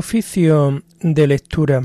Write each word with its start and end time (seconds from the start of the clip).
Oficio 0.00 0.82
de 1.02 1.26
lectura. 1.26 1.82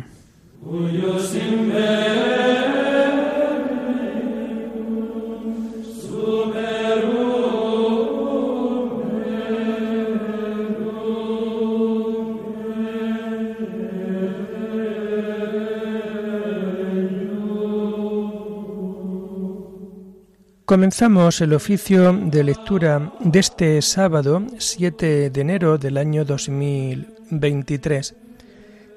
Comenzamos 20.76 21.40
el 21.40 21.54
oficio 21.54 22.12
de 22.12 22.44
lectura 22.44 23.14
de 23.22 23.40
este 23.40 23.82
sábado 23.82 24.44
7 24.58 25.30
de 25.30 25.40
enero 25.40 25.78
del 25.78 25.98
año 25.98 26.26
2023, 26.26 28.14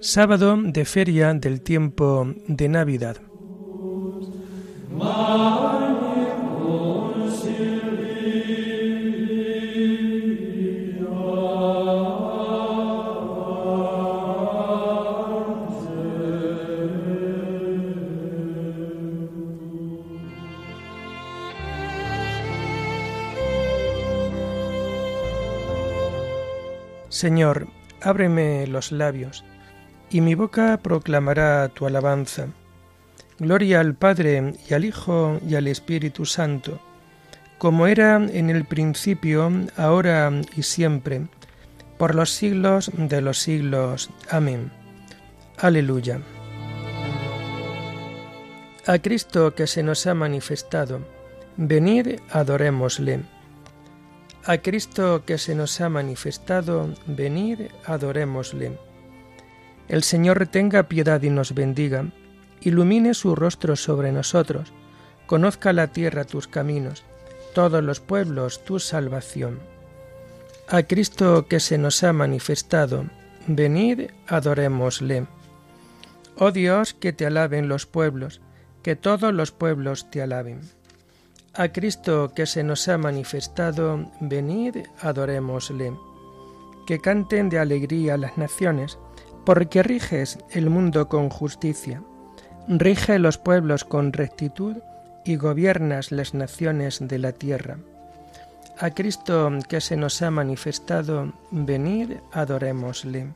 sábado 0.01 0.57
de 0.61 0.85
feria 0.85 1.33
del 1.35 1.61
tiempo 1.61 2.35
de 2.49 2.69
Navidad. 2.69 3.19
Señor, 27.19 27.67
ábreme 28.01 28.69
los 28.69 28.93
labios, 28.93 29.45
y 30.09 30.21
mi 30.21 30.37
boca 30.37 30.79
proclamará 30.81 31.67
tu 31.67 31.85
alabanza. 31.85 32.47
Gloria 33.41 33.81
al 33.81 33.97
Padre 33.97 34.55
y 34.71 34.75
al 34.75 34.85
Hijo 34.85 35.41
y 35.45 35.57
al 35.57 35.67
Espíritu 35.67 36.27
Santo, 36.27 36.81
como 37.59 37.89
era 37.89 38.15
en 38.15 38.51
el 38.51 38.65
principio, 38.65 39.51
ahora 39.77 40.31
y 40.57 40.63
siempre, 40.63 41.27
por 41.97 42.15
los 42.15 42.31
siglos 42.31 42.93
de 42.97 43.21
los 43.21 43.41
siglos. 43.41 44.11
Amén. 44.31 44.71
Aleluya. 45.57 46.21
A 48.87 48.97
Cristo 49.01 49.57
que 49.57 49.67
se 49.67 49.83
nos 49.83 50.07
ha 50.07 50.15
manifestado, 50.15 51.01
venid, 51.57 52.21
adorémosle. 52.31 53.38
A 54.45 54.59
Cristo 54.59 55.25
que 55.27 55.37
se 55.37 55.55
nos 55.55 55.81
ha 55.81 55.89
manifestado, 55.89 56.95
venid, 57.07 57.61
adorémosle. 57.85 58.79
El 59.89 60.03
Señor 60.03 60.47
tenga 60.47 60.85
piedad 60.85 61.23
y 61.23 61.31
nos 61.31 61.55
bendiga, 61.55 62.07
ilumine 62.61 63.15
su 63.15 63.35
rostro 63.35 63.77
sobre 63.77 64.13
nosotros, 64.13 64.73
conozca 65.27 65.73
la 65.73 65.89
tierra 65.89 66.25
tus 66.25 66.49
caminos, 66.49 67.05
todos 67.55 67.83
los 67.83 68.01
pueblos 68.01 68.65
tu 68.65 68.79
salvación. 68.79 69.61
A 70.69 70.83
Cristo 70.83 71.47
que 71.49 71.61
se 71.61 71.79
nos 71.79 72.03
ha 72.05 72.13
manifestado, 72.13 73.07
venid, 73.47 74.11
adorémosle. 74.27 75.27
Oh 76.37 76.53
Dios, 76.53 76.95
que 76.95 77.13
te 77.13 77.27
alaben 77.27 77.69
los 77.69 77.87
pueblos, 77.87 78.41
que 78.83 78.95
todos 78.95 79.33
los 79.33 79.51
pueblos 79.51 80.11
te 80.11 80.23
alaben. 80.23 80.61
A 81.55 81.69
Cristo 81.69 82.33
que 82.35 82.47
se 82.47 82.63
nos 82.63 82.87
ha 82.89 82.99
manifestado, 82.99 84.11
venid, 84.21 84.77
adorémosle. 85.01 85.93
Que 86.87 87.01
canten 87.01 87.49
de 87.49 87.59
alegría 87.59 88.17
las 88.17 88.39
naciones, 88.39 88.99
porque 89.45 89.83
riges 89.83 90.39
el 90.51 90.71
mundo 90.71 91.09
con 91.09 91.31
justicia. 91.31 92.03
Rige 92.69 93.19
los 93.19 93.39
pueblos 93.39 93.85
con 93.85 94.13
rectitud 94.13 94.77
y 95.25 95.37
gobiernas 95.37 96.13
las 96.13 96.35
naciones 96.35 96.99
de 97.01 97.19
la 97.19 97.33
tierra. 97.33 97.79
A 98.79 98.91
Cristo 98.91 99.51
que 99.69 99.81
se 99.81 99.97
nos 99.97 100.23
ha 100.23 100.31
manifestado, 100.31 101.33
venid, 101.51 102.19
adorémosle. 102.33 103.33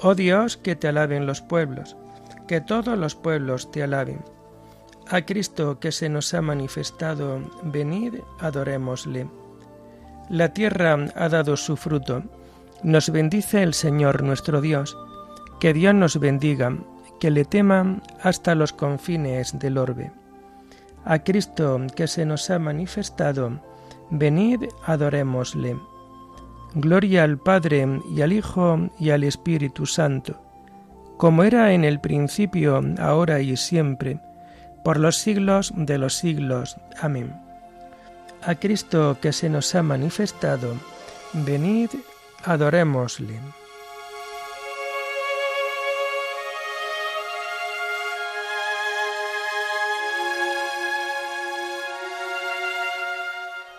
Oh 0.00 0.14
Dios, 0.14 0.56
que 0.56 0.76
te 0.76 0.88
alaben 0.88 1.26
los 1.26 1.40
pueblos, 1.40 1.96
que 2.46 2.60
todos 2.60 2.96
los 2.96 3.16
pueblos 3.16 3.70
te 3.72 3.82
alaben 3.82 4.35
a 5.08 5.22
Cristo 5.22 5.78
que 5.78 5.92
se 5.92 6.08
nos 6.08 6.34
ha 6.34 6.42
manifestado, 6.42 7.40
venid, 7.62 8.14
adorémosle. 8.40 9.28
La 10.28 10.52
tierra 10.52 10.96
ha 11.14 11.28
dado 11.28 11.56
su 11.56 11.76
fruto. 11.76 12.24
Nos 12.82 13.10
bendice 13.10 13.62
el 13.62 13.74
Señor 13.74 14.22
nuestro 14.22 14.60
Dios. 14.60 14.96
Que 15.60 15.72
Dios 15.72 15.94
nos 15.94 16.18
bendiga, 16.18 16.76
que 17.20 17.30
le 17.30 17.44
teman 17.44 18.02
hasta 18.22 18.54
los 18.54 18.72
confines 18.72 19.58
del 19.58 19.78
orbe. 19.78 20.10
A 21.04 21.20
Cristo 21.20 21.80
que 21.94 22.08
se 22.08 22.26
nos 22.26 22.50
ha 22.50 22.58
manifestado, 22.58 23.60
venid, 24.10 24.64
adorémosle. 24.84 25.76
Gloria 26.74 27.22
al 27.22 27.38
Padre 27.38 28.00
y 28.14 28.20
al 28.20 28.32
Hijo 28.32 28.90
y 28.98 29.10
al 29.10 29.24
Espíritu 29.24 29.86
Santo, 29.86 30.42
como 31.16 31.44
era 31.44 31.72
en 31.72 31.84
el 31.84 32.00
principio, 32.00 32.82
ahora 32.98 33.40
y 33.40 33.56
siempre, 33.56 34.20
por 34.86 35.00
los 35.00 35.16
siglos 35.16 35.72
de 35.74 35.98
los 35.98 36.14
siglos. 36.14 36.76
Amén. 37.00 37.34
A 38.42 38.54
Cristo 38.54 39.18
que 39.20 39.32
se 39.32 39.48
nos 39.48 39.74
ha 39.74 39.82
manifestado, 39.82 40.76
venid, 41.32 41.90
adorémosle. 42.44 43.40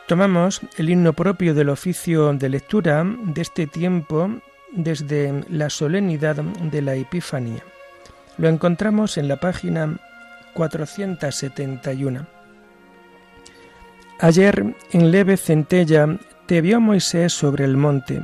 Tomamos 0.07 0.59
el 0.75 0.89
himno 0.89 1.13
propio 1.13 1.53
del 1.53 1.69
oficio 1.69 2.33
de 2.33 2.49
lectura 2.49 3.05
de 3.05 3.41
este 3.41 3.65
tiempo 3.65 4.29
desde 4.73 5.45
la 5.47 5.69
solemnidad 5.69 6.35
de 6.35 6.81
la 6.81 6.95
Epifanía. 6.95 7.63
Lo 8.37 8.49
encontramos 8.49 9.17
en 9.17 9.29
la 9.29 9.37
página 9.37 9.97
471. 10.57 12.25
Ayer, 14.19 14.75
en 14.91 15.11
leve 15.11 15.37
centella, 15.37 16.17
te 16.47 16.61
vio 16.61 16.81
Moisés 16.81 17.31
sobre 17.31 17.63
el 17.63 17.77
monte. 17.77 18.23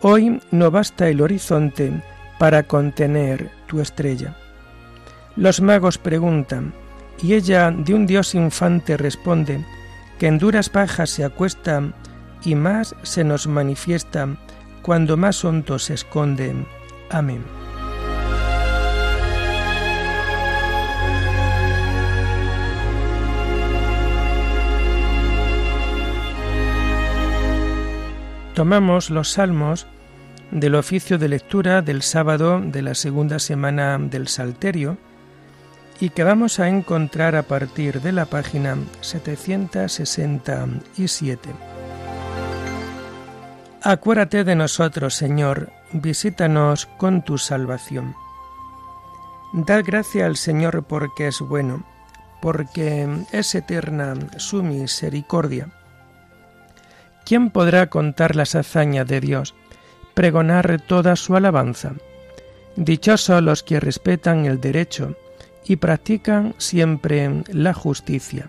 Hoy 0.00 0.40
no 0.52 0.70
basta 0.70 1.08
el 1.08 1.20
horizonte 1.20 1.92
para 2.38 2.62
contener 2.62 3.50
tu 3.66 3.80
estrella. 3.80 4.36
Los 5.34 5.60
magos 5.60 5.98
preguntan, 5.98 6.72
y 7.20 7.34
ella 7.34 7.72
de 7.72 7.92
un 7.92 8.06
dios 8.06 8.36
infante 8.36 8.96
responde, 8.96 9.64
que 10.20 10.28
en 10.28 10.38
duras 10.38 10.70
pajas 10.70 11.10
se 11.10 11.24
acuesta 11.24 11.82
y 12.44 12.54
más 12.54 12.94
se 13.02 13.24
nos 13.24 13.48
manifiesta 13.48 14.28
cuando 14.82 15.16
más 15.16 15.44
honto 15.44 15.80
se 15.80 15.94
esconde. 15.94 16.54
Amén. 17.10 17.57
Tomamos 28.58 29.10
los 29.10 29.30
salmos 29.30 29.86
del 30.50 30.74
oficio 30.74 31.16
de 31.16 31.28
lectura 31.28 31.80
del 31.80 32.02
sábado 32.02 32.60
de 32.60 32.82
la 32.82 32.96
segunda 32.96 33.38
semana 33.38 33.98
del 33.98 34.26
Salterio 34.26 34.98
y 36.00 36.10
que 36.10 36.24
vamos 36.24 36.58
a 36.58 36.68
encontrar 36.68 37.36
a 37.36 37.44
partir 37.44 38.00
de 38.00 38.10
la 38.10 38.26
página 38.26 38.76
767. 39.00 41.50
Acuérdate 43.80 44.42
de 44.42 44.56
nosotros, 44.56 45.14
Señor, 45.14 45.70
visítanos 45.92 46.86
con 46.86 47.22
tu 47.22 47.38
salvación. 47.38 48.16
Dad 49.52 49.84
gracia 49.86 50.26
al 50.26 50.36
Señor 50.36 50.82
porque 50.82 51.28
es 51.28 51.38
bueno, 51.38 51.84
porque 52.42 53.08
es 53.30 53.54
eterna 53.54 54.16
su 54.38 54.64
misericordia 54.64 55.77
¿Quién 57.28 57.50
podrá 57.50 57.90
contar 57.90 58.36
las 58.36 58.54
hazañas 58.54 59.06
de 59.06 59.20
Dios, 59.20 59.54
pregonar 60.14 60.80
toda 60.80 61.14
su 61.14 61.36
alabanza? 61.36 61.92
Dichosos 62.74 63.42
los 63.42 63.62
que 63.62 63.80
respetan 63.80 64.46
el 64.46 64.62
derecho 64.62 65.14
y 65.66 65.76
practican 65.76 66.54
siempre 66.56 67.42
la 67.48 67.74
justicia. 67.74 68.48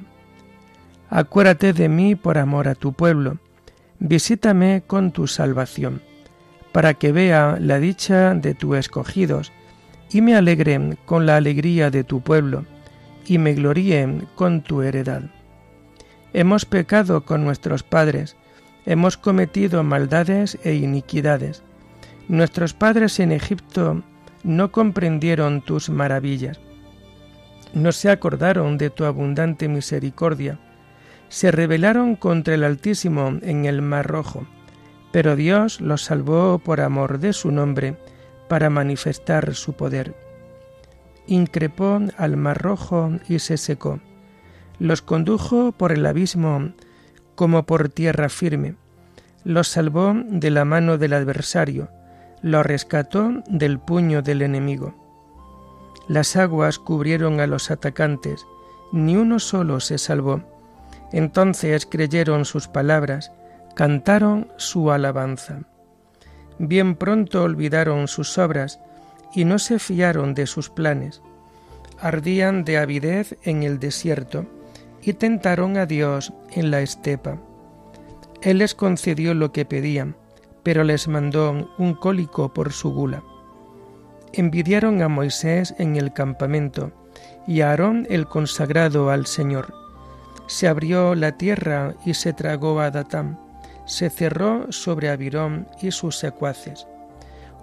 Acuérdate 1.09 1.73
de 1.73 1.89
mí 1.89 2.15
por 2.15 2.37
amor 2.37 2.69
a 2.69 2.75
tu 2.75 2.93
pueblo, 2.93 3.39
visítame 3.99 4.81
con 4.87 5.11
tu 5.11 5.27
salvación, 5.27 6.01
para 6.71 6.93
que 6.93 7.11
vea 7.11 7.57
la 7.59 7.79
dicha 7.79 8.33
de 8.33 8.53
tus 8.53 8.77
escogidos, 8.77 9.51
y 10.09 10.21
me 10.21 10.35
alegre 10.35 10.95
con 11.05 11.25
la 11.25 11.35
alegría 11.35 11.91
de 11.91 12.05
tu 12.05 12.21
pueblo, 12.21 12.63
y 13.25 13.39
me 13.39 13.55
gloríe 13.55 14.21
con 14.35 14.61
tu 14.63 14.83
heredad. 14.83 15.23
Hemos 16.31 16.63
pecado 16.63 17.25
con 17.25 17.43
nuestros 17.43 17.83
padres, 17.83 18.37
hemos 18.89 19.17
cometido 19.17 19.83
maldades 19.83 20.57
e 20.63 20.73
iniquidades. 20.73 21.61
Nuestros 22.27 22.73
padres 22.73 23.19
en 23.19 23.31
Egipto 23.31 24.01
no 24.43 24.71
comprendieron 24.71 25.61
tus 25.61 25.91
maravillas, 25.91 26.59
no 27.75 27.91
se 27.91 28.09
acordaron 28.09 28.79
de 28.79 28.89
tu 28.89 29.05
abundante 29.05 29.67
misericordia, 29.67 30.59
se 31.27 31.51
rebelaron 31.51 32.15
contra 32.15 32.55
el 32.55 32.63
Altísimo 32.63 33.37
en 33.43 33.65
el 33.65 33.83
Mar 33.83 34.07
Rojo, 34.07 34.47
pero 35.11 35.35
Dios 35.35 35.81
los 35.81 36.03
salvó 36.03 36.57
por 36.57 36.81
amor 36.81 37.19
de 37.19 37.33
su 37.33 37.51
nombre, 37.51 37.95
para 38.47 38.71
manifestar 38.71 39.53
su 39.53 39.73
poder. 39.73 40.15
Increpó 41.27 41.99
al 42.17 42.37
Mar 42.37 42.59
Rojo 42.59 43.11
y 43.27 43.37
se 43.37 43.57
secó. 43.57 43.99
Los 44.79 45.03
condujo 45.03 45.73
por 45.73 45.91
el 45.91 46.07
abismo 46.07 46.71
como 47.39 47.63
por 47.63 47.87
tierra 47.87 48.27
firme. 48.27 48.75
Los 49.45 49.69
salvó 49.69 50.13
de 50.13 50.49
la 50.49 50.65
mano 50.65 50.97
del 50.97 51.13
adversario, 51.13 51.87
los 52.41 52.65
rescató 52.65 53.31
del 53.47 53.79
puño 53.79 54.21
del 54.21 54.41
enemigo. 54.41 54.93
Las 56.09 56.35
aguas 56.35 56.79
cubrieron 56.79 57.39
a 57.39 57.47
los 57.47 57.71
atacantes, 57.71 58.45
ni 58.91 59.15
uno 59.15 59.39
solo 59.39 59.79
se 59.79 59.97
salvó. 59.97 60.41
Entonces 61.13 61.85
creyeron 61.85 62.43
sus 62.43 62.67
palabras, 62.67 63.31
cantaron 63.73 64.51
su 64.57 64.91
alabanza. 64.91 65.61
Bien 66.57 66.93
pronto 66.93 67.43
olvidaron 67.43 68.09
sus 68.09 68.37
obras 68.37 68.81
y 69.33 69.45
no 69.45 69.59
se 69.59 69.79
fiaron 69.79 70.33
de 70.33 70.45
sus 70.45 70.69
planes. 70.69 71.21
Ardían 72.01 72.65
de 72.65 72.79
avidez 72.79 73.37
en 73.43 73.63
el 73.63 73.79
desierto 73.79 74.45
y 75.01 75.13
tentaron 75.13 75.77
a 75.77 75.85
Dios 75.85 76.33
en 76.51 76.71
la 76.71 76.81
estepa. 76.81 77.37
Él 78.41 78.59
les 78.59 78.75
concedió 78.75 79.33
lo 79.33 79.51
que 79.51 79.65
pedían, 79.65 80.15
pero 80.63 80.83
les 80.83 81.07
mandó 81.07 81.73
un 81.77 81.93
cólico 81.93 82.53
por 82.53 82.71
su 82.71 82.91
gula 82.91 83.23
envidiaron 84.33 85.01
a 85.01 85.07
Moisés 85.07 85.73
en 85.77 85.95
el 85.95 86.13
campamento 86.13 86.91
y 87.47 87.61
a 87.61 87.71
Aarón 87.71 88.05
el 88.09 88.27
consagrado 88.27 89.09
al 89.09 89.25
Señor. 89.25 89.73
Se 90.47 90.67
abrió 90.67 91.15
la 91.15 91.37
tierra 91.37 91.95
y 92.05 92.13
se 92.13 92.33
tragó 92.33 92.79
a 92.79 92.91
Datán, 92.91 93.39
se 93.85 94.09
cerró 94.09 94.71
sobre 94.71 95.09
Abirón 95.09 95.67
y 95.81 95.91
sus 95.91 96.17
secuaces. 96.17 96.87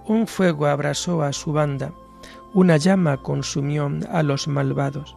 Un 0.06 0.26
fuego 0.26 0.66
abrasó 0.66 1.22
a 1.22 1.32
su 1.32 1.52
banda, 1.52 1.92
una 2.52 2.76
llama 2.76 3.22
consumió 3.22 3.90
a 4.10 4.22
los 4.22 4.48
malvados. 4.48 5.16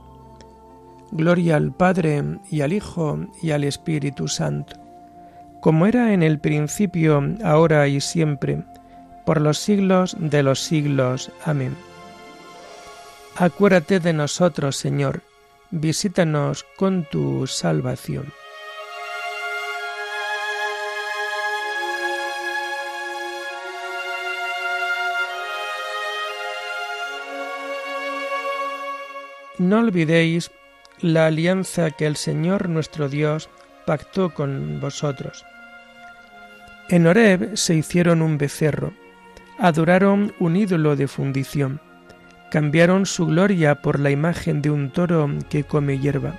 Gloria 1.12 1.56
al 1.56 1.74
Padre 1.74 2.24
y 2.52 2.62
al 2.62 2.74
Hijo 2.74 3.20
y 3.42 3.52
al 3.52 3.64
Espíritu 3.64 4.28
Santo, 4.28 4.76
como 5.62 5.86
era 5.86 6.14
en 6.14 6.24
el 6.24 6.40
principio, 6.40 7.22
ahora 7.44 7.88
y 7.88 8.00
siempre, 8.00 8.64
por 9.26 9.42
los 9.42 9.58
siglos 9.58 10.16
de 10.20 10.44
los 10.44 10.60
siglos. 10.60 11.32
Amén. 11.46 11.76
Acuérdate 13.36 14.00
de 14.00 14.14
nosotros, 14.14 14.76
Señor, 14.76 15.22
visítanos 15.72 16.66
con 16.78 17.06
tu 17.06 17.48
salvación. 17.48 18.34
No 29.58 29.80
olvidéis 29.80 30.52
la 31.02 31.28
alianza 31.28 31.92
que 31.92 32.06
el 32.06 32.16
Señor 32.16 32.68
nuestro 32.68 33.08
Dios 33.08 33.50
pactó 33.86 34.34
con 34.34 34.80
vosotros. 34.82 35.46
En 36.90 37.08
Horeb 37.08 37.56
se 37.56 37.76
hicieron 37.76 38.22
un 38.22 38.38
becerro, 38.38 38.94
adoraron 39.58 40.34
un 40.40 40.56
ídolo 40.56 40.96
de 40.96 41.08
fundición, 41.08 41.80
cambiaron 42.52 43.06
su 43.06 43.28
gloria 43.28 43.82
por 43.82 44.00
la 44.00 44.10
imagen 44.10 44.62
de 44.62 44.72
un 44.72 44.90
toro 44.90 45.30
que 45.50 45.64
come 45.64 46.00
hierba. 46.00 46.36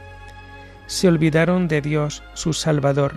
Se 0.87 1.09
olvidaron 1.09 1.69
de 1.69 1.81
Dios, 1.81 2.23
su 2.35 2.53
Salvador, 2.53 3.15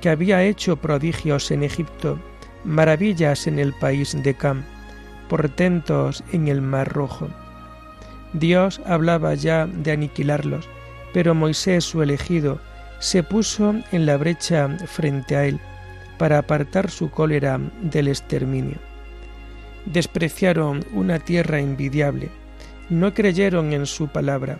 que 0.00 0.10
había 0.10 0.42
hecho 0.42 0.76
prodigios 0.76 1.50
en 1.50 1.62
Egipto, 1.62 2.18
maravillas 2.64 3.46
en 3.46 3.58
el 3.58 3.72
país 3.72 4.16
de 4.22 4.34
Cam, 4.34 4.64
portentos 5.28 6.24
en 6.32 6.48
el 6.48 6.60
Mar 6.60 6.92
Rojo. 6.92 7.28
Dios 8.34 8.80
hablaba 8.84 9.34
ya 9.34 9.66
de 9.66 9.92
aniquilarlos, 9.92 10.68
pero 11.12 11.34
Moisés, 11.34 11.84
su 11.84 12.02
elegido, 12.02 12.60
se 12.98 13.22
puso 13.22 13.74
en 13.90 14.06
la 14.06 14.16
brecha 14.16 14.68
frente 14.86 15.36
a 15.36 15.46
él 15.46 15.58
para 16.18 16.38
apartar 16.38 16.90
su 16.90 17.10
cólera 17.10 17.58
del 17.80 18.08
exterminio 18.08 18.78
despreciaron 19.86 20.84
una 20.92 21.18
tierra 21.18 21.60
envidiable, 21.60 22.30
no 22.88 23.14
creyeron 23.14 23.72
en 23.72 23.86
su 23.86 24.08
palabra, 24.08 24.58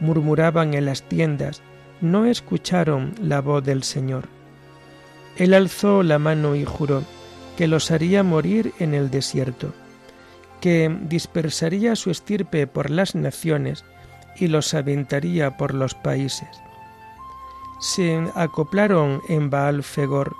murmuraban 0.00 0.74
en 0.74 0.86
las 0.86 1.02
tiendas, 1.02 1.62
no 2.00 2.26
escucharon 2.26 3.14
la 3.20 3.40
voz 3.40 3.64
del 3.64 3.82
Señor. 3.82 4.28
Él 5.36 5.54
alzó 5.54 6.02
la 6.02 6.18
mano 6.18 6.54
y 6.54 6.64
juró 6.64 7.02
que 7.56 7.68
los 7.68 7.90
haría 7.90 8.22
morir 8.22 8.72
en 8.78 8.94
el 8.94 9.10
desierto, 9.10 9.72
que 10.62 10.96
dispersaría 11.02 11.96
su 11.96 12.10
estirpe 12.12 12.68
por 12.68 12.88
las 12.88 13.16
naciones 13.16 13.84
y 14.36 14.46
los 14.46 14.72
aventaría 14.74 15.56
por 15.56 15.74
los 15.74 15.94
países. 15.94 16.48
Se 17.80 18.24
acoplaron 18.36 19.20
en 19.28 19.50
Baal 19.50 19.82
Fegor, 19.82 20.36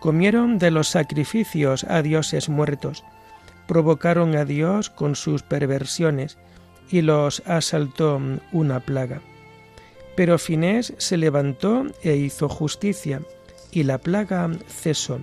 comieron 0.00 0.58
de 0.58 0.70
los 0.70 0.88
sacrificios 0.88 1.84
a 1.84 2.00
dioses 2.00 2.48
muertos, 2.48 3.04
provocaron 3.68 4.34
a 4.34 4.46
Dios 4.46 4.88
con 4.88 5.14
sus 5.14 5.42
perversiones 5.42 6.38
y 6.90 7.02
los 7.02 7.42
asaltó 7.46 8.18
una 8.52 8.80
plaga. 8.80 9.20
Pero 10.16 10.38
Finés 10.38 10.94
se 10.96 11.18
levantó 11.18 11.84
e 12.02 12.16
hizo 12.16 12.48
justicia, 12.48 13.20
y 13.70 13.82
la 13.82 13.98
plaga 13.98 14.50
cesó. 14.68 15.20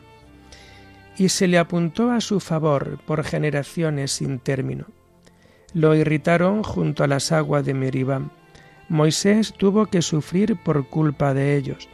Y 1.17 1.29
se 1.29 1.47
le 1.47 1.57
apuntó 1.57 2.11
a 2.11 2.21
su 2.21 2.39
favor 2.39 2.99
por 3.05 3.23
generaciones 3.23 4.11
sin 4.11 4.39
término. 4.39 4.85
Lo 5.73 5.95
irritaron 5.95 6.63
junto 6.63 7.03
a 7.03 7.07
las 7.07 7.31
aguas 7.31 7.65
de 7.65 7.73
Meribam. 7.73 8.29
Moisés 8.89 9.53
tuvo 9.57 9.87
que 9.87 10.01
sufrir 10.01 10.55
por 10.63 10.87
culpa 10.87 11.33
de 11.33 11.57
ellos. 11.57 11.89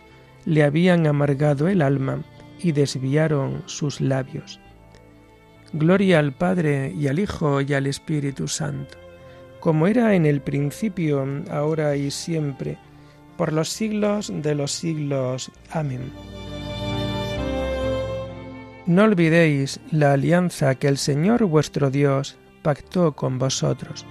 Le 0.45 0.63
habían 0.63 1.07
amargado 1.07 1.67
el 1.67 1.81
alma 1.81 2.23
y 2.59 2.71
desviaron 2.71 3.63
sus 3.65 3.99
labios. 4.01 4.59
Gloria 5.73 6.19
al 6.19 6.33
Padre 6.33 6.93
y 6.95 7.07
al 7.07 7.17
Hijo 7.17 7.61
y 7.61 7.73
al 7.73 7.87
Espíritu 7.87 8.47
Santo, 8.47 8.95
como 9.59 9.87
era 9.87 10.13
en 10.13 10.25
el 10.25 10.39
principio, 10.41 11.25
ahora 11.49 11.95
y 11.95 12.11
siempre, 12.11 12.77
por 13.37 13.51
los 13.51 13.69
siglos 13.69 14.31
de 14.33 14.53
los 14.53 14.71
siglos. 14.71 15.51
Amén. 15.71 16.11
No 18.85 19.03
olvidéis 19.03 19.79
la 19.91 20.13
alianza 20.13 20.75
que 20.75 20.87
el 20.87 20.97
Señor 20.97 21.45
vuestro 21.45 21.89
Dios 21.89 22.37
pactó 22.61 23.13
con 23.13 23.39
vosotros 23.39 24.05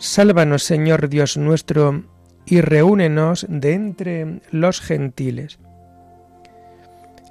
Sálvanos, 0.00 0.62
Señor 0.62 1.10
Dios 1.10 1.36
nuestro, 1.36 2.02
y 2.46 2.62
reúnenos 2.62 3.46
de 3.50 3.74
entre 3.74 4.40
los 4.50 4.80
gentiles. 4.80 5.58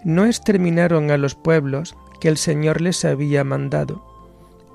No 0.04 0.26
exterminaron 0.26 1.10
a 1.10 1.18
los 1.18 1.34
pueblos 1.34 1.98
que 2.22 2.28
el 2.28 2.38
Señor 2.38 2.80
les 2.80 3.04
había 3.06 3.44
mandado, 3.44 4.09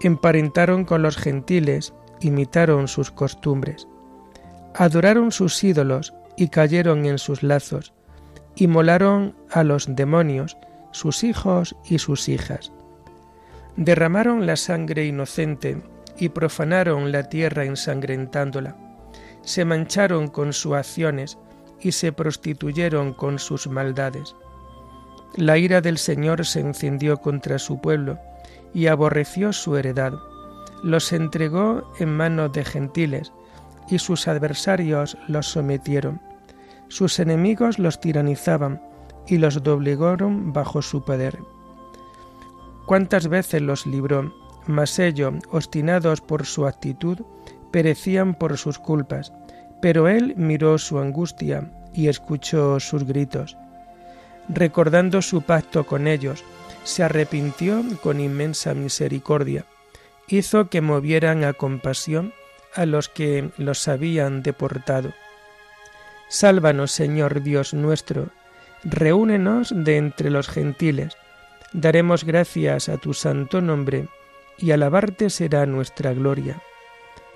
emparentaron 0.00 0.84
con 0.84 1.02
los 1.02 1.16
gentiles, 1.16 1.94
imitaron 2.20 2.88
sus 2.88 3.10
costumbres, 3.10 3.86
adoraron 4.74 5.32
sus 5.32 5.62
ídolos 5.62 6.14
y 6.36 6.48
cayeron 6.48 7.06
en 7.06 7.18
sus 7.18 7.42
lazos, 7.42 7.92
y 8.56 8.66
molaron 8.66 9.34
a 9.50 9.64
los 9.64 9.94
demonios, 9.94 10.56
sus 10.92 11.24
hijos 11.24 11.76
y 11.84 11.98
sus 11.98 12.28
hijas. 12.28 12.72
Derramaron 13.76 14.46
la 14.46 14.56
sangre 14.56 15.06
inocente 15.06 15.82
y 16.16 16.28
profanaron 16.28 17.10
la 17.10 17.24
tierra 17.28 17.64
ensangrentándola. 17.64 18.76
Se 19.42 19.64
mancharon 19.64 20.28
con 20.28 20.52
sus 20.52 20.74
acciones 20.74 21.38
y 21.80 21.92
se 21.92 22.12
prostituyeron 22.12 23.12
con 23.12 23.38
sus 23.38 23.66
maldades. 23.66 24.36
La 25.36 25.58
ira 25.58 25.80
del 25.80 25.98
Señor 25.98 26.46
se 26.46 26.60
encendió 26.60 27.16
contra 27.16 27.58
su 27.58 27.80
pueblo 27.80 28.18
y 28.74 28.88
aborreció 28.88 29.52
su 29.52 29.76
heredad. 29.76 30.12
Los 30.82 31.12
entregó 31.12 31.90
en 31.98 32.14
manos 32.14 32.52
de 32.52 32.64
gentiles 32.64 33.32
y 33.88 33.98
sus 33.98 34.28
adversarios 34.28 35.16
los 35.28 35.46
sometieron. 35.46 36.20
Sus 36.88 37.18
enemigos 37.18 37.78
los 37.78 38.00
tiranizaban 38.00 38.82
y 39.26 39.38
los 39.38 39.62
doblegaron 39.62 40.52
bajo 40.52 40.82
su 40.82 41.04
poder. 41.04 41.38
¿Cuántas 42.86 43.28
veces 43.28 43.62
los 43.62 43.86
libró 43.86 44.30
mas 44.66 44.98
ellos, 44.98 45.34
obstinados 45.50 46.20
por 46.20 46.46
su 46.46 46.66
actitud, 46.66 47.18
perecían 47.70 48.34
por 48.34 48.56
sus 48.56 48.78
culpas, 48.78 49.32
pero 49.82 50.08
él 50.08 50.34
miró 50.36 50.78
su 50.78 50.98
angustia 50.98 51.70
y 51.92 52.08
escuchó 52.08 52.80
sus 52.80 53.04
gritos. 53.04 53.56
Recordando 54.48 55.22
su 55.22 55.42
pacto 55.42 55.84
con 55.84 56.06
ellos, 56.06 56.44
se 56.84 57.02
arrepintió 57.02 57.82
con 58.02 58.20
inmensa 58.20 58.74
misericordia, 58.74 59.66
hizo 60.28 60.68
que 60.68 60.80
movieran 60.80 61.44
a 61.44 61.52
compasión 61.52 62.32
a 62.74 62.86
los 62.86 63.08
que 63.08 63.50
los 63.56 63.88
habían 63.88 64.42
deportado. 64.42 65.12
Sálvanos, 66.28 66.92
Señor 66.92 67.42
Dios 67.42 67.74
nuestro, 67.74 68.28
reúnenos 68.82 69.72
de 69.74 69.96
entre 69.96 70.30
los 70.30 70.48
gentiles, 70.48 71.16
daremos 71.72 72.24
gracias 72.24 72.88
a 72.88 72.98
tu 72.98 73.14
santo 73.14 73.60
nombre, 73.60 74.08
y 74.56 74.70
alabarte 74.70 75.30
será 75.30 75.66
nuestra 75.66 76.12
gloria. 76.12 76.62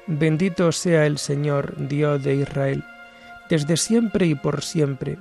Bendito 0.06 0.72
sea 0.72 1.04
el 1.04 1.18
Señor, 1.18 1.74
Dios 1.88 2.22
de 2.22 2.36
Israel, 2.36 2.84
desde 3.50 3.76
siempre 3.76 4.26
y 4.26 4.34
por 4.34 4.62
siempre, 4.62 5.18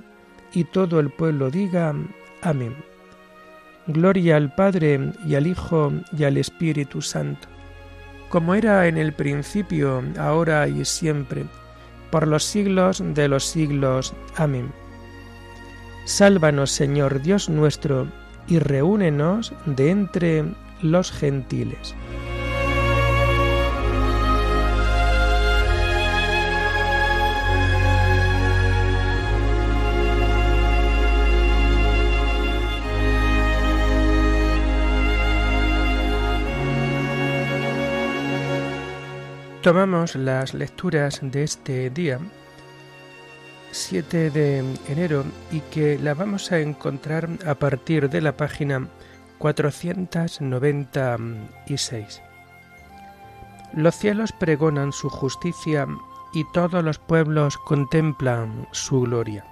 y 0.52 0.64
todo 0.64 1.00
el 1.00 1.10
pueblo 1.10 1.50
diga 1.50 1.94
Amén. 2.40 2.87
Gloria 3.88 4.36
al 4.36 4.54
Padre 4.54 5.12
y 5.26 5.34
al 5.34 5.46
Hijo 5.46 5.92
y 6.16 6.24
al 6.24 6.36
Espíritu 6.36 7.00
Santo, 7.00 7.48
como 8.28 8.54
era 8.54 8.86
en 8.86 8.98
el 8.98 9.14
principio, 9.14 10.04
ahora 10.18 10.68
y 10.68 10.84
siempre, 10.84 11.46
por 12.10 12.28
los 12.28 12.44
siglos 12.44 13.02
de 13.02 13.28
los 13.28 13.46
siglos. 13.46 14.12
Amén. 14.36 14.70
Sálvanos, 16.04 16.70
Señor 16.70 17.22
Dios 17.22 17.48
nuestro, 17.48 18.06
y 18.46 18.58
reúnenos 18.58 19.54
de 19.64 19.90
entre 19.90 20.44
los 20.82 21.10
gentiles. 21.10 21.94
Tomamos 39.62 40.14
las 40.14 40.52
lecturas 40.54 41.18
de 41.20 41.42
este 41.42 41.90
día, 41.90 42.20
7 43.72 44.30
de 44.30 44.58
enero, 44.86 45.24
y 45.50 45.62
que 45.62 45.98
la 45.98 46.14
vamos 46.14 46.52
a 46.52 46.60
encontrar 46.60 47.28
a 47.44 47.56
partir 47.56 48.08
de 48.08 48.20
la 48.20 48.36
página 48.36 48.86
496. 49.38 52.22
Los 53.74 53.96
cielos 53.96 54.30
pregonan 54.30 54.92
su 54.92 55.08
justicia 55.08 55.88
y 56.32 56.44
todos 56.52 56.84
los 56.84 57.00
pueblos 57.00 57.58
contemplan 57.58 58.68
su 58.70 59.00
gloria. 59.00 59.44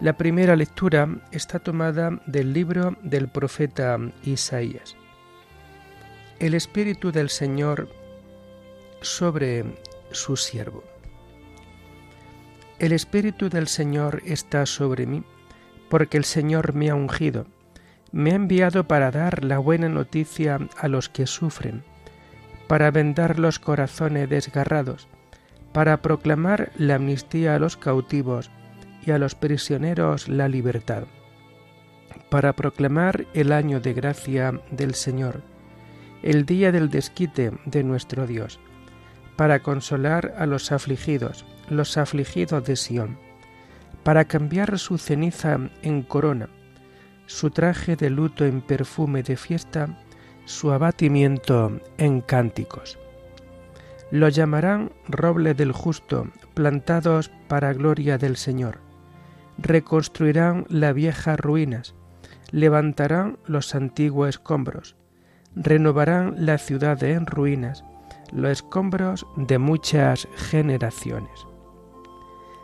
La 0.00 0.14
primera 0.14 0.56
lectura 0.56 1.08
está 1.30 1.60
tomada 1.60 2.10
del 2.26 2.52
libro 2.52 2.96
del 3.04 3.28
profeta 3.28 3.96
Isaías. 4.24 4.96
El 6.40 6.54
Espíritu 6.54 7.12
del 7.12 7.30
Señor 7.30 8.02
sobre 9.04 9.64
su 10.10 10.36
siervo. 10.36 10.82
El 12.78 12.92
Espíritu 12.92 13.48
del 13.48 13.68
Señor 13.68 14.22
está 14.24 14.66
sobre 14.66 15.06
mí, 15.06 15.22
porque 15.88 16.16
el 16.16 16.24
Señor 16.24 16.74
me 16.74 16.90
ha 16.90 16.94
ungido, 16.94 17.46
me 18.10 18.32
ha 18.32 18.34
enviado 18.34 18.84
para 18.84 19.10
dar 19.10 19.44
la 19.44 19.58
buena 19.58 19.88
noticia 19.88 20.58
a 20.76 20.88
los 20.88 21.08
que 21.08 21.26
sufren, 21.26 21.84
para 22.66 22.90
vendar 22.90 23.38
los 23.38 23.58
corazones 23.58 24.28
desgarrados, 24.28 25.08
para 25.72 26.00
proclamar 26.02 26.72
la 26.76 26.96
amnistía 26.96 27.54
a 27.54 27.58
los 27.58 27.76
cautivos 27.76 28.50
y 29.06 29.10
a 29.10 29.18
los 29.18 29.34
prisioneros 29.34 30.28
la 30.28 30.48
libertad, 30.48 31.04
para 32.30 32.54
proclamar 32.54 33.26
el 33.34 33.52
año 33.52 33.80
de 33.80 33.92
gracia 33.92 34.60
del 34.70 34.94
Señor, 34.94 35.42
el 36.22 36.46
día 36.46 36.72
del 36.72 36.88
desquite 36.88 37.52
de 37.66 37.84
nuestro 37.84 38.26
Dios 38.26 38.58
para 39.36 39.60
consolar 39.60 40.34
a 40.38 40.46
los 40.46 40.72
afligidos, 40.72 41.44
los 41.68 41.96
afligidos 41.96 42.64
de 42.64 42.76
Sión, 42.76 43.18
para 44.02 44.26
cambiar 44.26 44.78
su 44.78 44.98
ceniza 44.98 45.58
en 45.82 46.02
corona, 46.02 46.48
su 47.26 47.50
traje 47.50 47.96
de 47.96 48.10
luto 48.10 48.44
en 48.44 48.60
perfume 48.60 49.22
de 49.22 49.36
fiesta, 49.36 49.98
su 50.44 50.72
abatimiento 50.72 51.80
en 51.96 52.20
cánticos. 52.20 52.98
Lo 54.10 54.28
llamarán 54.28 54.92
roble 55.08 55.54
del 55.54 55.72
justo, 55.72 56.28
plantados 56.52 57.30
para 57.48 57.72
gloria 57.72 58.18
del 58.18 58.36
Señor. 58.36 58.78
Reconstruirán 59.58 60.66
las 60.68 60.94
viejas 60.94 61.40
ruinas, 61.40 61.94
levantarán 62.50 63.38
los 63.46 63.74
antiguos 63.74 64.28
escombros, 64.28 64.96
renovarán 65.56 66.34
la 66.38 66.58
ciudad 66.58 67.02
en 67.02 67.26
ruinas, 67.26 67.84
los 68.32 68.50
escombros 68.50 69.26
de 69.36 69.58
muchas 69.58 70.28
generaciones. 70.36 71.46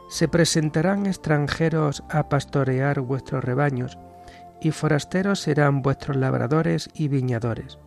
Se 0.09 0.29
presentarán 0.29 1.07
extranjeros 1.07 2.03
a 2.11 2.29
pastorear 2.29 3.01
vuestros 3.01 3.45
rebaños, 3.45 3.99
y 4.61 4.73
forasteros 4.73 5.41
serán 5.41 5.83
vuestros 5.83 6.17
labradores 6.17 6.91
y 6.95 7.09
viñadores. 7.09 7.79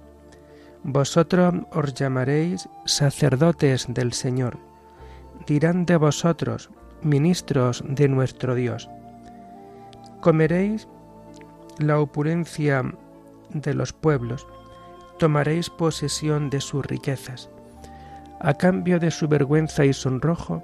Vosotros 0.83 1.53
os 1.71 1.93
llamaréis 1.93 2.67
sacerdotes 2.85 3.85
del 3.89 4.13
Señor. 4.13 4.57
Dirán 5.45 5.85
de 5.85 5.97
vosotros, 5.97 6.69
ministros 7.01 7.83
de 7.87 8.07
nuestro 8.07 8.55
Dios. 8.55 8.89
Comeréis 10.21 10.87
la 11.77 11.99
opulencia 11.99 12.83
de 13.53 13.73
los 13.73 13.93
pueblos, 13.93 14.47
tomaréis 15.19 15.69
posesión 15.69 16.49
de 16.49 16.61
sus 16.61 16.85
riquezas 16.85 17.49
a 18.43 18.53
cambio 18.53 18.99
de 18.99 19.09
su 19.09 19.27
vergüenza 19.27 19.85
y 19.85 19.93
sonrojo, 19.93 20.61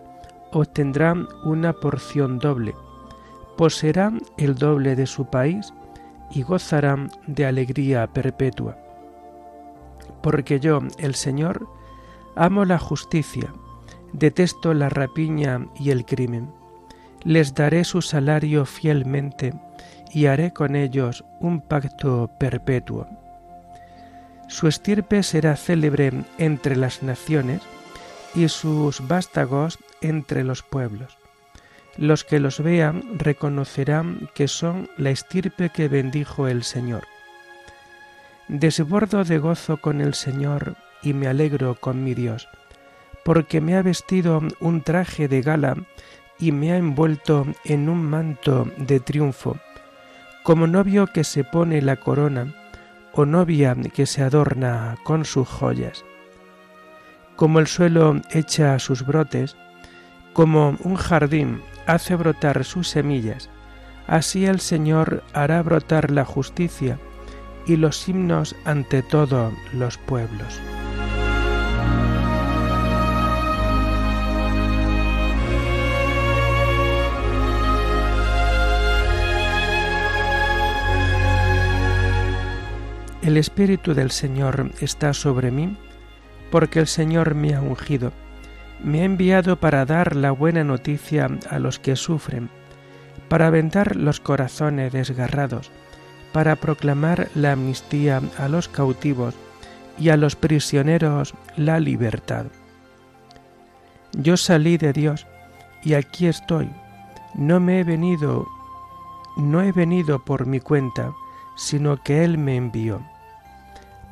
obtendrán 0.52 1.28
una 1.46 1.74
porción 1.74 2.38
doble, 2.38 2.76
poseerán 3.58 4.22
el 4.38 4.56
doble 4.56 4.96
de 4.96 5.08
su 5.08 5.26
país 5.26 5.74
y 6.30 6.44
gozarán 6.44 7.10
de 7.26 7.46
alegría 7.46 8.06
perpetua. 8.08 8.78
Porque 10.22 10.60
yo, 10.60 10.80
el 10.98 11.16
Señor, 11.16 11.68
amo 12.36 12.66
la 12.66 12.78
justicia, 12.78 13.54
detesto 14.12 14.74
la 14.74 14.90
rapiña 14.90 15.66
y 15.76 15.92
el 15.92 16.06
crimen. 16.06 16.52
Les 17.24 17.54
daré 17.54 17.84
su 17.86 18.02
salario 18.02 18.66
fielmente 18.66 19.54
y 20.12 20.26
haré 20.26 20.52
con 20.52 20.76
ellos 20.76 21.24
un 21.40 21.62
pacto 21.62 22.30
perpetuo. 22.40 23.08
Su 24.50 24.68
estirpe 24.68 25.22
será 25.22 25.56
célebre 25.56 26.12
entre 26.40 26.76
las 26.76 27.04
naciones 27.04 27.62
y 28.34 28.48
sus 28.50 29.08
vástagos 29.08 29.78
entre 30.02 30.44
los 30.44 30.64
pueblos. 30.64 31.18
Los 31.98 32.24
que 32.24 32.40
los 32.40 32.60
vean 32.62 33.20
reconocerán 33.20 34.30
que 34.34 34.48
son 34.48 34.90
la 34.98 35.12
estirpe 35.12 35.70
que 35.70 35.88
bendijo 35.88 36.48
el 36.48 36.64
Señor. 36.64 37.04
Desbordo 38.48 39.24
de 39.24 39.38
gozo 39.38 39.78
con 39.78 40.02
el 40.02 40.16
Señor 40.16 40.76
y 41.04 41.14
me 41.14 41.28
alegro 41.28 41.76
con 41.76 42.04
mi 42.04 42.16
Dios, 42.16 42.48
porque 43.24 43.62
me 43.62 43.76
ha 43.76 43.84
vestido 43.84 44.42
un 44.60 44.82
traje 44.82 45.28
de 45.28 45.42
gala 45.44 45.76
y 46.40 46.52
me 46.52 46.72
ha 46.72 46.78
envuelto 46.78 47.46
en 47.66 47.88
un 47.88 48.04
manto 48.04 48.68
de 48.78 49.00
triunfo, 49.00 49.58
como 50.42 50.66
novio 50.66 51.06
que 51.06 51.24
se 51.24 51.44
pone 51.44 51.82
la 51.84 51.98
corona 51.98 52.56
o 53.20 53.26
novia 53.26 53.76
que 53.94 54.06
se 54.06 54.24
adorna 54.24 54.96
con 55.04 55.26
sus 55.26 55.46
joyas. 55.46 56.06
Como 57.36 57.60
el 57.60 57.68
suelo 57.68 58.22
echa 58.32 58.80
sus 58.80 59.06
brotes, 59.06 59.58
como 60.32 60.78
un 60.84 60.96
jardín 60.96 61.62
hace 61.86 62.16
brotar 62.16 62.64
sus 62.64 62.88
semillas, 62.88 63.50
así 64.08 64.46
el 64.46 64.62
Señor 64.62 65.24
hará 65.34 65.62
brotar 65.62 66.12
la 66.12 66.24
justicia 66.24 66.98
y 67.66 67.76
los 67.76 68.08
himnos 68.08 68.56
ante 68.64 69.04
todos 69.04 69.54
los 69.74 69.98
pueblos. 69.98 70.62
El 83.30 83.38
Espíritu 83.38 83.94
del 83.94 84.10
Señor 84.10 84.72
está 84.82 85.14
sobre 85.14 85.52
mí, 85.52 85.78
porque 86.50 86.80
el 86.80 86.88
Señor 86.88 87.36
me 87.36 87.54
ha 87.54 87.62
ungido, 87.62 88.12
me 88.84 89.02
ha 89.02 89.04
enviado 89.04 89.60
para 89.60 89.86
dar 89.86 90.16
la 90.16 90.32
buena 90.32 90.64
noticia 90.64 91.30
a 91.48 91.60
los 91.60 91.78
que 91.78 91.96
sufren, 91.96 92.50
para 93.28 93.52
vendar 93.52 93.96
los 93.98 94.20
corazones 94.20 94.94
desgarrados, 94.94 95.70
para 96.34 96.56
proclamar 96.56 97.30
la 97.36 97.52
amnistía 97.52 98.20
a 98.40 98.48
los 98.48 98.68
cautivos 98.68 99.36
y 100.00 100.10
a 100.10 100.18
los 100.18 100.36
prisioneros 100.36 101.36
la 101.56 101.80
libertad, 101.80 102.48
Yo 104.14 104.38
salí 104.38 104.78
de 104.78 104.92
Dios 104.92 105.28
y 105.84 105.94
aquí 105.94 106.26
estoy. 106.26 106.68
No 107.36 107.60
me 107.60 107.82
he 107.82 107.84
venido, 107.84 108.48
no 109.38 109.62
he 109.62 109.72
venido 109.72 110.18
por 110.18 110.48
mi 110.48 110.60
cuenta, 110.60 111.14
sino 111.56 112.02
que 112.02 112.24
Él 112.24 112.40
me 112.40 112.56
envió. 112.56 113.04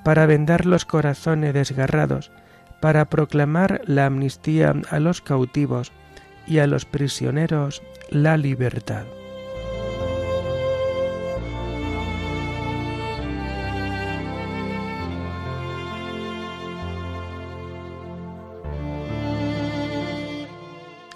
Para 0.07 0.25
vendar 0.25 0.65
los 0.65 0.85
corazones 0.85 1.53
desgarrados, 1.53 2.31
para 2.79 3.09
proclamar 3.09 3.81
la 3.87 4.05
amnistía 4.05 4.73
a 4.89 5.01
los 5.01 5.19
cautivos 5.19 5.91
y 6.47 6.59
a 6.59 6.65
los 6.65 6.85
prisioneros 6.85 7.83
la 8.09 8.37
libertad. 8.37 9.03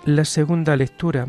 La 0.03 0.25
segunda 0.25 0.75
lectura 0.75 1.27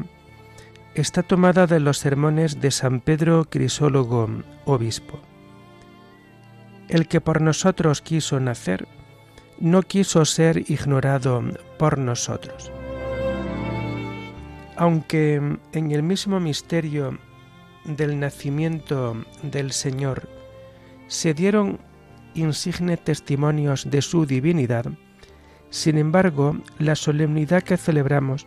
está 0.97 1.23
tomada 1.23 1.69
de 1.69 1.79
los 1.79 1.99
sermones 1.99 2.61
de 2.61 2.73
San 2.73 2.99
Pedro 2.99 3.45
Crisólogo, 3.49 4.29
obispo. 4.65 5.32
El 6.93 7.09
que 7.09 7.23
por 7.23 7.41
nosotros 7.41 8.03
quiso 8.03 8.39
nacer, 8.39 8.87
no 9.59 9.81
quiso 9.81 10.27
ser 10.27 10.71
ignorado 10.71 11.43
por 11.79 11.97
nosotros. 11.97 12.71
Aunque 14.77 15.37
en 15.73 15.91
el 15.91 16.03
mismo 16.03 16.39
misterio 16.39 17.19
del 17.87 18.21
nacimiento 18.21 19.17
del 19.43 19.73
Señor 19.73 20.29
se 21.07 21.33
dieron 21.33 21.81
insignes 22.35 23.03
testimonios 23.03 23.91
de 23.91 24.03
su 24.03 24.27
divinidad, 24.27 24.85
sin 25.71 25.97
embargo, 25.97 26.59
la 26.79 26.95
solemnidad 26.95 27.63
que 27.63 27.79
celebramos 27.79 28.47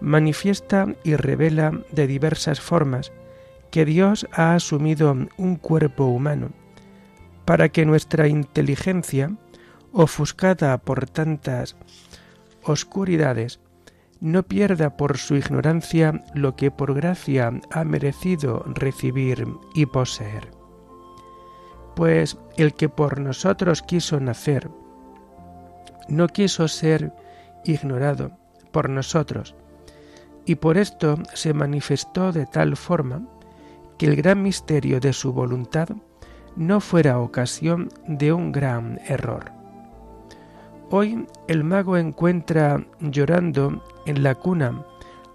manifiesta 0.00 0.86
y 1.04 1.16
revela 1.16 1.78
de 1.90 2.06
diversas 2.06 2.58
formas 2.58 3.12
que 3.70 3.84
Dios 3.84 4.26
ha 4.32 4.54
asumido 4.54 5.14
un 5.36 5.56
cuerpo 5.56 6.06
humano, 6.06 6.52
para 7.52 7.68
que 7.68 7.84
nuestra 7.84 8.28
inteligencia, 8.28 9.36
ofuscada 9.92 10.78
por 10.78 11.04
tantas 11.04 11.76
oscuridades, 12.64 13.60
no 14.20 14.42
pierda 14.42 14.96
por 14.96 15.18
su 15.18 15.36
ignorancia 15.36 16.24
lo 16.32 16.56
que 16.56 16.70
por 16.70 16.94
gracia 16.94 17.52
ha 17.70 17.84
merecido 17.84 18.64
recibir 18.68 19.46
y 19.74 19.84
poseer. 19.84 20.50
Pues 21.94 22.38
el 22.56 22.72
que 22.72 22.88
por 22.88 23.20
nosotros 23.20 23.82
quiso 23.82 24.18
nacer, 24.18 24.70
no 26.08 26.28
quiso 26.28 26.68
ser 26.68 27.12
ignorado 27.66 28.30
por 28.70 28.88
nosotros, 28.88 29.54
y 30.46 30.54
por 30.54 30.78
esto 30.78 31.18
se 31.34 31.52
manifestó 31.52 32.32
de 32.32 32.46
tal 32.46 32.78
forma 32.78 33.28
que 33.98 34.06
el 34.06 34.16
gran 34.16 34.40
misterio 34.40 35.00
de 35.00 35.12
su 35.12 35.34
voluntad 35.34 35.90
no 36.56 36.80
fuera 36.80 37.18
ocasión 37.18 37.88
de 38.06 38.32
un 38.32 38.52
gran 38.52 39.00
error. 39.06 39.52
Hoy 40.90 41.26
el 41.48 41.64
mago 41.64 41.96
encuentra 41.96 42.84
llorando 43.00 43.82
en 44.06 44.22
la 44.22 44.34
cuna 44.34 44.84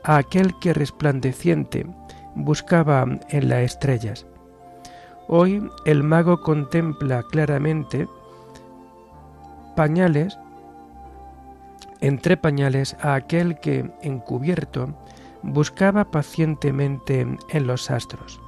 a 0.04 0.18
aquel 0.18 0.58
que 0.60 0.74
resplandeciente 0.74 1.88
buscaba 2.36 3.06
en 3.30 3.50
las 3.50 3.60
estrellas. 3.60 4.26
Hoy 5.28 5.68
el 5.86 6.04
mago 6.04 6.42
contempla 6.42 7.24
claramente 7.24 8.08
pañales 9.76 10.38
entre 12.02 12.38
pañales 12.38 12.96
a 13.02 13.16
aquel 13.16 13.60
que, 13.60 13.90
encubierto, 14.02 14.94
buscaba 15.42 16.12
pacientemente 16.12 17.28
en 17.50 17.68
los 17.68 17.90
astros. 17.90 18.40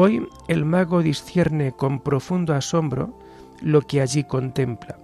Hoy 0.00 0.28
el 0.46 0.64
mago 0.64 1.02
discierne 1.02 1.72
con 1.72 1.98
profundo 1.98 2.54
asombro 2.54 3.18
lo 3.60 3.80
que 3.80 4.00
allí 4.00 4.22
contempla, 4.22 4.96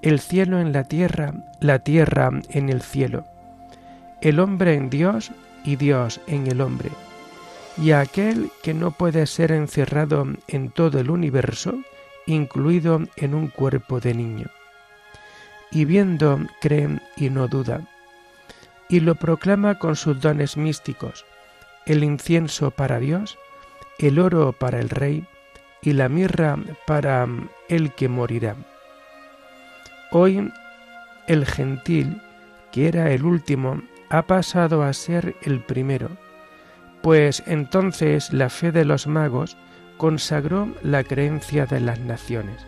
el 0.00 0.20
cielo 0.20 0.60
en 0.60 0.72
la 0.72 0.84
tierra, 0.84 1.34
la 1.58 1.80
tierra 1.80 2.30
en 2.50 2.68
el 2.68 2.80
cielo, 2.80 3.24
el 4.20 4.38
hombre 4.38 4.74
en 4.74 4.90
Dios 4.90 5.32
y 5.64 5.74
Dios 5.74 6.20
en 6.28 6.46
el 6.46 6.60
hombre, 6.60 6.90
y 7.78 7.90
a 7.90 7.98
aquel 7.98 8.52
que 8.62 8.74
no 8.74 8.92
puede 8.92 9.26
ser 9.26 9.50
encerrado 9.50 10.24
en 10.46 10.70
todo 10.70 11.00
el 11.00 11.10
universo, 11.10 11.74
incluido 12.24 13.00
en 13.16 13.34
un 13.34 13.48
cuerpo 13.48 13.98
de 13.98 14.14
niño. 14.14 14.46
Y 15.72 15.84
viendo 15.84 16.38
cree 16.60 17.00
y 17.16 17.28
no 17.30 17.48
duda, 17.48 17.80
y 18.88 19.00
lo 19.00 19.16
proclama 19.16 19.80
con 19.80 19.96
sus 19.96 20.20
dones 20.20 20.56
místicos, 20.56 21.26
el 21.86 22.04
incienso 22.04 22.70
para 22.70 23.00
Dios, 23.00 23.36
el 23.98 24.20
oro 24.20 24.52
para 24.52 24.78
el 24.78 24.90
rey 24.90 25.26
y 25.82 25.92
la 25.92 26.08
mirra 26.08 26.56
para 26.86 27.26
el 27.68 27.92
que 27.94 28.08
morirá. 28.08 28.54
Hoy 30.12 30.52
el 31.26 31.44
gentil, 31.44 32.22
que 32.72 32.88
era 32.88 33.10
el 33.10 33.24
último, 33.24 33.82
ha 34.08 34.22
pasado 34.22 34.82
a 34.82 34.92
ser 34.92 35.34
el 35.42 35.60
primero, 35.60 36.10
pues 37.02 37.42
entonces 37.46 38.32
la 38.32 38.48
fe 38.48 38.72
de 38.72 38.84
los 38.84 39.06
magos 39.06 39.56
consagró 39.96 40.68
la 40.82 41.02
creencia 41.02 41.66
de 41.66 41.80
las 41.80 41.98
naciones. 41.98 42.64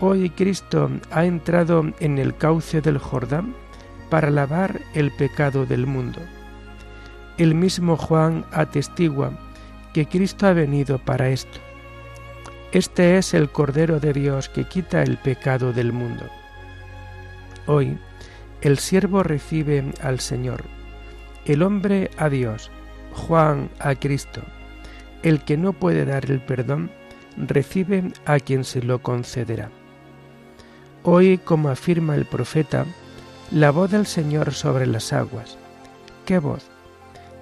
Hoy 0.00 0.30
Cristo 0.30 0.90
ha 1.10 1.24
entrado 1.24 1.84
en 1.98 2.18
el 2.18 2.36
cauce 2.36 2.80
del 2.80 2.98
Jordán 2.98 3.54
para 4.10 4.30
lavar 4.30 4.80
el 4.94 5.10
pecado 5.12 5.66
del 5.66 5.86
mundo. 5.86 6.20
El 7.38 7.54
mismo 7.54 7.96
Juan 7.96 8.44
atestigua 8.52 9.32
que 9.92 10.06
Cristo 10.06 10.46
ha 10.46 10.52
venido 10.52 10.98
para 10.98 11.28
esto. 11.28 11.58
Este 12.72 13.18
es 13.18 13.34
el 13.34 13.50
Cordero 13.50 13.98
de 13.98 14.12
Dios 14.12 14.48
que 14.48 14.64
quita 14.64 15.02
el 15.02 15.16
pecado 15.16 15.72
del 15.72 15.92
mundo. 15.92 16.24
Hoy 17.66 17.98
el 18.62 18.78
siervo 18.78 19.22
recibe 19.22 19.92
al 20.02 20.20
Señor, 20.20 20.64
el 21.46 21.62
hombre 21.62 22.10
a 22.16 22.28
Dios, 22.28 22.70
Juan 23.12 23.70
a 23.78 23.94
Cristo. 23.94 24.42
El 25.22 25.44
que 25.44 25.56
no 25.56 25.72
puede 25.72 26.04
dar 26.04 26.30
el 26.30 26.40
perdón, 26.40 26.90
recibe 27.36 28.12
a 28.26 28.38
quien 28.38 28.64
se 28.64 28.82
lo 28.82 29.02
concederá. 29.02 29.70
Hoy, 31.02 31.38
como 31.38 31.70
afirma 31.70 32.14
el 32.14 32.26
profeta, 32.26 32.86
la 33.50 33.70
voz 33.70 33.90
del 33.90 34.06
Señor 34.06 34.52
sobre 34.52 34.86
las 34.86 35.12
aguas. 35.12 35.58
¿Qué 36.26 36.38
voz? 36.38 36.66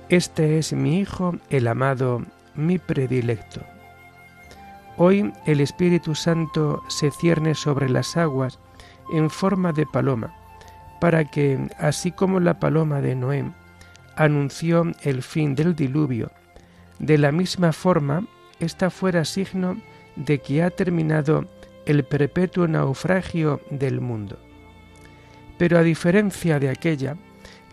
Este 0.08 0.58
es 0.58 0.72
mi 0.72 1.00
Hijo, 1.00 1.36
el 1.50 1.66
amado, 1.66 2.22
mi 2.58 2.78
predilecto. 2.78 3.62
Hoy 4.96 5.32
el 5.46 5.60
Espíritu 5.60 6.14
Santo 6.14 6.82
se 6.88 7.10
cierne 7.12 7.54
sobre 7.54 7.88
las 7.88 8.16
aguas 8.16 8.58
en 9.12 9.30
forma 9.30 9.72
de 9.72 9.86
paloma, 9.86 10.34
para 11.00 11.24
que, 11.24 11.70
así 11.78 12.10
como 12.10 12.40
la 12.40 12.58
paloma 12.58 13.00
de 13.00 13.14
Noé 13.14 13.44
anunció 14.16 14.82
el 15.02 15.22
fin 15.22 15.54
del 15.54 15.76
diluvio, 15.76 16.32
de 16.98 17.16
la 17.16 17.30
misma 17.30 17.72
forma, 17.72 18.24
esta 18.58 18.90
fuera 18.90 19.24
signo 19.24 19.80
de 20.16 20.40
que 20.40 20.64
ha 20.64 20.70
terminado 20.70 21.46
el 21.86 22.02
perpetuo 22.04 22.66
naufragio 22.66 23.60
del 23.70 24.00
mundo. 24.00 24.36
Pero 25.58 25.78
a 25.78 25.82
diferencia 25.82 26.58
de 26.58 26.70
aquella, 26.70 27.16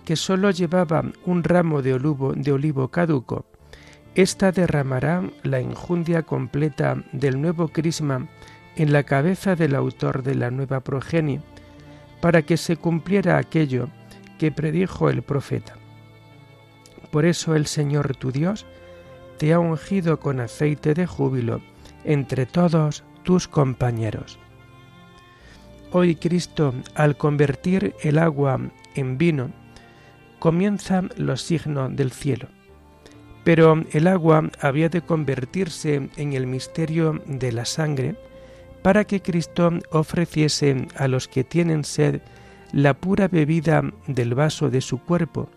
que 0.05 0.15
sólo 0.15 0.51
llevaba 0.51 1.03
un 1.25 1.43
ramo 1.43 1.81
de 1.81 1.95
olivo, 1.95 2.33
de 2.33 2.51
olivo 2.51 2.89
caduco, 2.89 3.45
ésta 4.15 4.51
derramará 4.51 5.29
la 5.43 5.59
injundia 5.59 6.23
completa 6.23 7.03
del 7.11 7.41
nuevo 7.41 7.67
crisma 7.67 8.27
en 8.77 8.93
la 8.93 9.03
cabeza 9.03 9.55
del 9.55 9.75
autor 9.75 10.23
de 10.23 10.35
la 10.35 10.51
nueva 10.51 10.79
progenie, 10.79 11.41
para 12.21 12.41
que 12.41 12.57
se 12.57 12.77
cumpliera 12.77 13.37
aquello 13.37 13.89
que 14.39 14.51
predijo 14.51 15.09
el 15.09 15.21
profeta. 15.21 15.75
Por 17.11 17.25
eso 17.25 17.55
el 17.55 17.67
Señor 17.67 18.15
tu 18.15 18.31
Dios 18.31 18.65
te 19.37 19.53
ha 19.53 19.59
ungido 19.59 20.19
con 20.19 20.39
aceite 20.39 20.93
de 20.93 21.05
júbilo 21.05 21.61
entre 22.03 22.45
todos 22.45 23.03
tus 23.23 23.47
compañeros. 23.47 24.39
Hoy 25.91 26.15
Cristo, 26.15 26.73
al 26.95 27.17
convertir 27.17 27.95
el 28.01 28.17
agua 28.17 28.59
en 28.95 29.17
vino, 29.17 29.51
comienzan 30.39 31.09
los 31.17 31.41
signos 31.41 31.95
del 31.95 32.11
cielo. 32.11 32.47
Pero 33.45 33.85
el 33.91 34.07
agua 34.07 34.49
había 34.59 34.89
de 34.89 35.01
convertirse 35.01 36.09
en 36.17 36.33
el 36.33 36.47
misterio 36.47 37.21
de 37.25 37.53
la 37.53 37.63
sangre 37.63 38.15
para 38.81 39.05
que 39.05 39.21
Cristo 39.21 39.71
ofreciese 39.91 40.87
a 40.97 41.07
los 41.07 41.29
que 41.29 41.45
tienen 41.45 41.85
sed 41.85 42.21
la 42.73 42.93
pura 42.95 43.29
bebida 43.29 43.83
del 44.07 44.35
vaso 44.35 44.69
de 44.69 44.81
su 44.81 44.97
cuerpo 44.97 45.49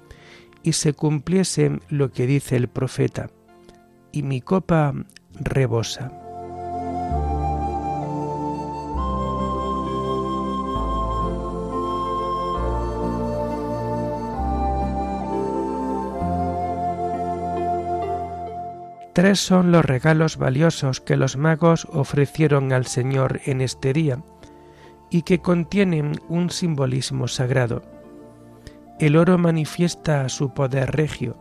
y 0.62 0.74
se 0.74 0.92
cumpliese 0.92 1.80
lo 1.88 2.12
que 2.12 2.26
dice 2.26 2.56
el 2.56 2.68
profeta, 2.68 3.30
y 4.12 4.22
mi 4.22 4.40
copa 4.40 4.94
rebosa. 5.40 6.27
Tres 19.18 19.40
son 19.40 19.72
los 19.72 19.84
regalos 19.84 20.36
valiosos 20.36 21.00
que 21.00 21.16
los 21.16 21.36
magos 21.36 21.88
ofrecieron 21.90 22.72
al 22.72 22.86
Señor 22.86 23.40
en 23.46 23.60
este 23.60 23.92
día 23.92 24.22
y 25.10 25.22
que 25.22 25.40
contienen 25.40 26.20
un 26.28 26.50
simbolismo 26.50 27.26
sagrado. 27.26 27.82
El 29.00 29.16
oro 29.16 29.36
manifiesta 29.36 30.28
su 30.28 30.54
poder 30.54 30.92
regio, 30.92 31.36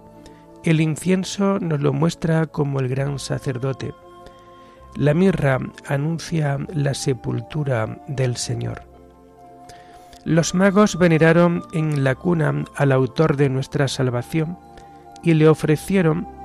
el 0.63 0.81
incienso 0.81 1.59
nos 1.59 1.79
lo 1.79 1.93
muestra 1.93 2.47
como 2.47 2.79
el 2.79 2.87
gran 2.87 3.19
sacerdote, 3.19 3.93
la 4.95 5.13
mirra 5.13 5.59
anuncia 5.85 6.57
la 6.73 6.95
sepultura 6.95 8.01
del 8.07 8.37
Señor. 8.37 8.85
Los 10.25 10.55
magos 10.55 10.97
veneraron 10.97 11.61
en 11.73 12.03
la 12.03 12.15
cuna 12.15 12.65
al 12.75 12.91
autor 12.91 13.37
de 13.37 13.49
nuestra 13.49 13.87
salvación 13.87 14.57
y 15.21 15.35
le 15.35 15.47
ofrecieron 15.47 16.36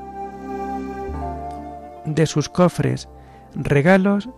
de 2.05 2.27
sus 2.27 2.49
cofres 2.49 3.09
regalos 3.55 4.29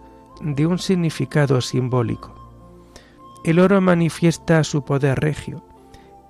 de 0.40 0.66
un 0.66 0.78
significado 0.78 1.60
simbólico. 1.60 2.34
El 3.44 3.58
oro 3.58 3.80
manifiesta 3.80 4.64
su 4.64 4.84
poder 4.84 5.20
regio, 5.20 5.64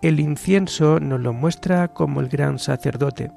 el 0.03 0.21
incienso 0.21 1.01
nos 1.01 1.21
lo 1.21 1.33
muestra 1.33 1.89
como 1.89 2.21
el 2.21 2.29
gran 2.29 2.59
sacerdote, 2.59 3.31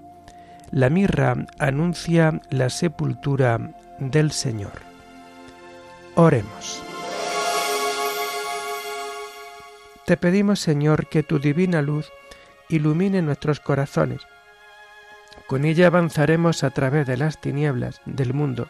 la 0.72 0.90
mirra 0.90 1.46
anuncia 1.60 2.42
la 2.50 2.70
sepultura 2.70 3.74
del 4.00 4.32
Señor. 4.32 4.74
Oremos. 6.16 6.82
Te 10.06 10.18
pedimos, 10.18 10.60
Señor, 10.60 11.08
que 11.08 11.24
tu 11.24 11.40
divina 11.40 11.82
luz 11.82 12.10
ilumine 12.70 13.22
nuestros 13.22 13.60
corazones. 13.60 14.22
Con 15.46 15.66
ella 15.66 15.88
avanzaremos 15.88 16.64
a 16.64 16.72
través 16.72 17.06
de 17.06 17.18
las 17.18 17.40
tinieblas 17.40 18.02
del 18.06 18.34
mundo, 18.34 18.70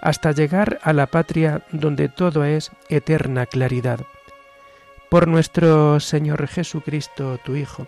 hasta 0.00 0.32
llegar 0.32 0.78
a 0.82 0.92
la 0.92 1.06
patria 1.06 1.62
donde 1.72 2.08
todo 2.08 2.44
es 2.44 2.70
eterna 2.88 3.46
claridad. 3.46 4.00
Por 5.08 5.28
nuestro 5.28 5.98
Señor 6.00 6.46
Jesucristo, 6.46 7.38
tu 7.44 7.56
Hijo, 7.56 7.86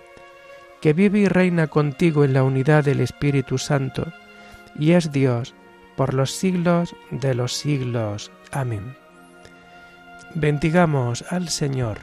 que 0.81 0.93
vive 0.93 1.21
y 1.21 1.29
reina 1.29 1.67
contigo 1.67 2.25
en 2.25 2.33
la 2.33 2.43
unidad 2.43 2.85
del 2.85 3.01
Espíritu 3.01 3.59
Santo, 3.59 4.13
y 4.79 4.93
es 4.93 5.13
Dios 5.13 5.55
por 5.97 6.15
los 6.15 6.33
siglos 6.33 6.95
de 7.11 7.35
los 7.35 7.53
siglos. 7.55 8.31
Amén. 8.53 8.97
Bendigamos 10.35 11.25
al 11.31 11.49
Señor 11.49 11.99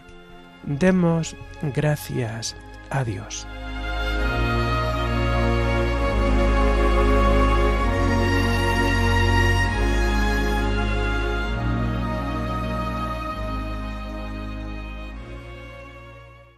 Demos 0.66 1.36
gracias 1.76 2.56
a 2.90 3.04
Dios. 3.04 3.46